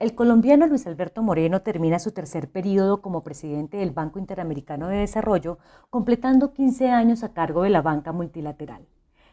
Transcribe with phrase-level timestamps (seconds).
[0.00, 4.98] El colombiano Luis Alberto Moreno termina su tercer periodo como presidente del Banco Interamericano de
[4.98, 5.58] Desarrollo,
[5.90, 8.86] completando 15 años a cargo de la banca multilateral.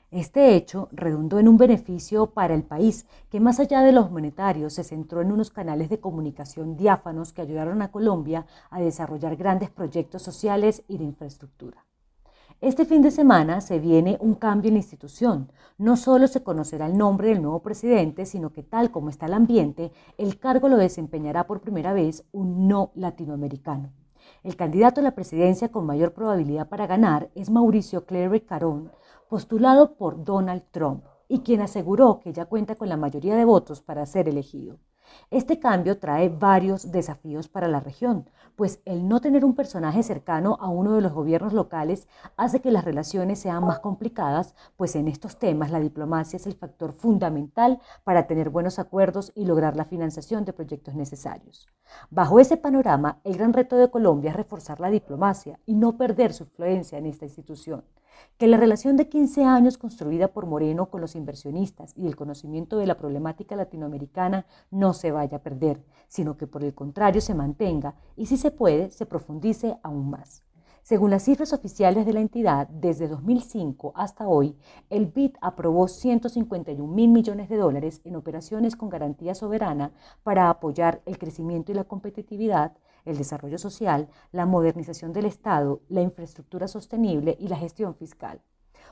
[0.09, 4.73] Este hecho redundó en un beneficio para el país que más allá de los monetarios
[4.73, 9.69] se centró en unos canales de comunicación diáfanos que ayudaron a Colombia a desarrollar grandes
[9.69, 11.85] proyectos sociales y de infraestructura.
[12.61, 15.51] Este fin de semana se viene un cambio en la institución.
[15.77, 19.33] No solo se conocerá el nombre del nuevo presidente, sino que tal como está el
[19.33, 23.91] ambiente, el cargo lo desempeñará por primera vez un no latinoamericano.
[24.41, 28.89] El candidato a la presidencia con mayor probabilidad para ganar es Mauricio Clery Carón,
[29.27, 33.81] postulado por Donald Trump, y quien aseguró que ya cuenta con la mayoría de votos
[33.81, 34.77] para ser elegido.
[35.31, 40.57] Este cambio trae varios desafíos para la región, pues el no tener un personaje cercano
[40.61, 45.07] a uno de los gobiernos locales hace que las relaciones sean más complicadas, pues en
[45.07, 49.85] estos temas la diplomacia es el factor fundamental para tener buenos acuerdos y lograr la
[49.85, 51.67] financiación de proyectos necesarios.
[52.09, 56.33] Bajo ese panorama, el gran reto de Colombia es reforzar la diplomacia y no perder
[56.33, 57.83] su influencia en esta institución.
[58.37, 62.77] Que la relación de 15 años construida por Moreno con los inversionistas y el conocimiento
[62.77, 67.33] de la problemática latinoamericana no se vaya a perder, sino que por el contrario se
[67.33, 70.45] mantenga y si se puede, se profundice aún más.
[70.85, 74.55] Según las cifras oficiales de la entidad, desde 2005 hasta hoy,
[74.91, 81.01] el BID aprobó 151 mil millones de dólares en operaciones con garantía soberana para apoyar
[81.07, 87.37] el crecimiento y la competitividad, el desarrollo social, la modernización del Estado, la infraestructura sostenible
[87.39, 88.41] y la gestión fiscal.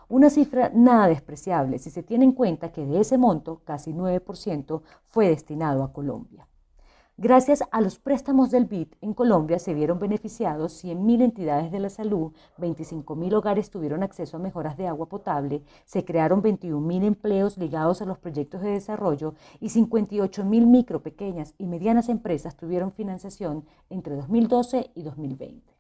[0.09, 4.81] Una cifra nada despreciable si se tiene en cuenta que de ese monto, casi 9%,
[5.07, 6.47] fue destinado a Colombia.
[7.23, 11.89] Gracias a los préstamos del BID, en Colombia se vieron beneficiados 100.000 entidades de la
[11.89, 18.01] salud, 25.000 hogares tuvieron acceso a mejoras de agua potable, se crearon 21.000 empleos ligados
[18.01, 24.17] a los proyectos de desarrollo y 58.000 micro, pequeñas y medianas empresas tuvieron financiación entre
[24.17, 25.73] 2012 y 2020.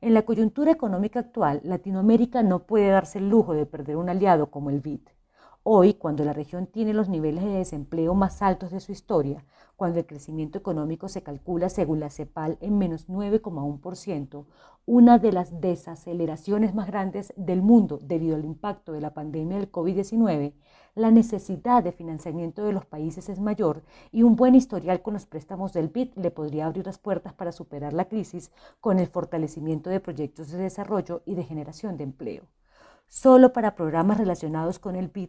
[0.00, 4.52] En la coyuntura económica actual, Latinoamérica no puede darse el lujo de perder un aliado
[4.52, 5.00] como el BID.
[5.70, 9.44] Hoy, cuando la región tiene los niveles de desempleo más altos de su historia,
[9.76, 14.46] cuando el crecimiento económico se calcula según la CEPAL en menos 9,1%,
[14.86, 19.70] una de las desaceleraciones más grandes del mundo debido al impacto de la pandemia del
[19.70, 20.54] COVID-19,
[20.94, 25.26] la necesidad de financiamiento de los países es mayor y un buen historial con los
[25.26, 28.50] préstamos del BID le podría abrir las puertas para superar la crisis
[28.80, 32.44] con el fortalecimiento de proyectos de desarrollo y de generación de empleo.
[33.06, 35.28] Solo para programas relacionados con el BID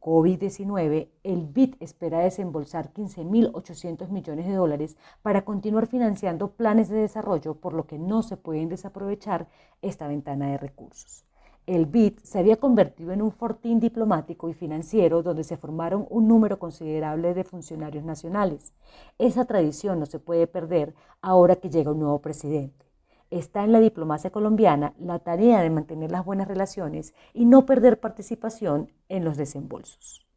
[0.00, 7.54] COVID-19, el BID espera desembolsar 15.800 millones de dólares para continuar financiando planes de desarrollo,
[7.54, 9.48] por lo que no se pueden desaprovechar
[9.82, 11.24] esta ventana de recursos.
[11.66, 16.26] El BID se había convertido en un fortín diplomático y financiero donde se formaron un
[16.26, 18.72] número considerable de funcionarios nacionales.
[19.18, 22.87] Esa tradición no se puede perder ahora que llega un nuevo presidente
[23.30, 28.00] está en la diplomacia colombiana la tarea de mantener las buenas relaciones y no perder
[28.00, 30.27] participación en los desembolsos.